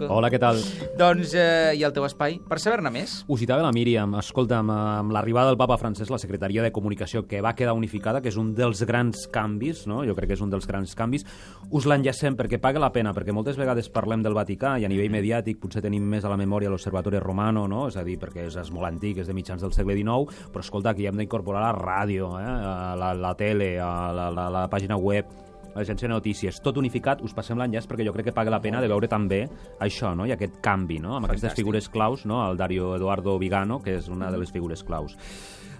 [0.00, 0.56] Hola, què tal?
[0.96, 3.10] Doncs, eh, i el teu espai per saber-ne més?
[3.28, 4.14] Ho citava la Míriam.
[4.16, 8.30] Escolta'm, amb l'arribada del papa francès, la Secretaria de Comunicació, que va quedar unificada, que
[8.32, 10.00] és un dels grans canvis, no?
[10.08, 11.26] jo crec que és un dels grans canvis,
[11.68, 15.12] us l'enllacem perquè paga la pena, perquè moltes vegades parlem del Vaticà i a nivell
[15.12, 17.84] mediàtic potser tenim més a la memòria l'Observatori Romano, no?
[17.92, 20.64] és a dir, perquè és, és molt antic, és de mitjans del segle XIX, però
[20.64, 22.60] escolta, aquí hem d'incorporar la ràdio, eh?
[22.96, 27.58] la, la tele, la, la, la pàgina web, l'agència de notícies, tot unificat, us passem
[27.58, 29.44] l'enllaç perquè jo crec que paga la pena de veure també
[29.80, 30.26] això, no?
[30.26, 31.16] i aquest canvi, no?
[31.16, 31.64] amb aquestes Fantàstic.
[31.64, 32.42] figures claus, no?
[32.50, 35.16] el Dario Eduardo Vigano, que és una de les figures claus.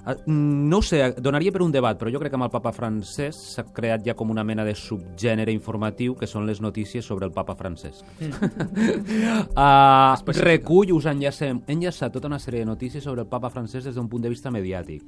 [0.03, 2.73] Uh, no ho sé, donaria per un debat, però jo crec que amb el papa
[2.75, 7.29] francès s'ha creat ja com una mena de subgènere informatiu que són les notícies sobre
[7.29, 8.03] el papa francès.
[8.19, 9.53] Mm.
[9.63, 13.95] uh, recull, us enllacem, enllaçat tota una sèrie de notícies sobre el papa francès des
[13.95, 15.07] d'un punt de vista mediàtic.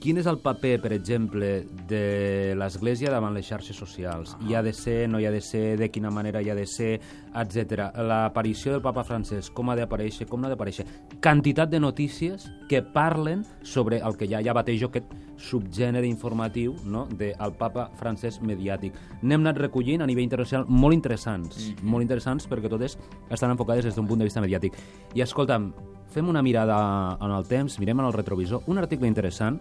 [0.00, 1.48] Quin és el paper, per exemple,
[1.84, 4.30] de l'Església davant les xarxes socials?
[4.48, 6.64] Hi ha de ser, no hi ha de ser, de quina manera hi ha de
[6.64, 6.94] ser,
[7.36, 7.90] etc.
[8.08, 10.86] L'aparició del papa francès, com ha d'aparèixer, com no ha d'aparèixer.
[11.20, 17.04] Quantitat de notícies que parlen sobre el que ja, ja batejo aquest subgènere informatiu no?
[17.20, 18.96] del papa francès mediàtic.
[19.20, 21.92] N'hem anat recollint a nivell internacional molt interessants, mm -hmm.
[21.92, 22.96] molt interessants perquè totes
[23.28, 24.72] estan enfocades des d'un punt de vista mediàtic.
[25.14, 25.74] I escolta'm,
[26.08, 29.60] fem una mirada en el temps, mirem en el retrovisor, un article interessant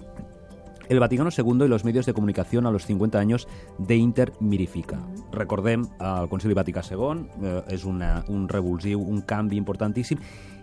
[0.89, 4.99] el Vaticano II y los medios de comunicación a los 50 años de Inter Mirifica.
[5.31, 10.19] Recordem, el Concili Vaticà II eh, és una, un revulsiu, un canvi importantíssim,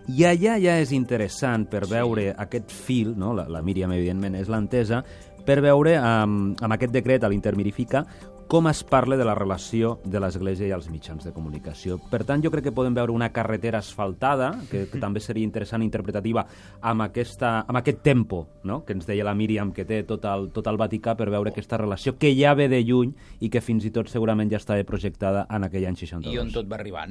[0.07, 3.33] i allà ja és interessant per veure aquest fil, no?
[3.33, 5.01] la, la Míriam evidentment és l'entesa,
[5.47, 8.03] per veure amb, amb aquest decret a l'Intermirifica
[8.47, 11.97] com es parla de la relació de l'Església i els mitjans de comunicació.
[12.11, 15.83] Per tant, jo crec que podem veure una carretera asfaltada, que, que també seria interessant
[15.83, 16.45] interpretativa,
[16.79, 18.79] amb, aquesta, amb aquest tempo no?
[18.87, 21.79] que ens deia la Míriam, que té tot el, tot el Vaticà per veure aquesta
[21.81, 23.11] relació que ja ve de lluny
[23.43, 26.31] i que fins i tot segurament ja estava projectada en aquell any 62.
[26.31, 27.05] I on tot va arribant.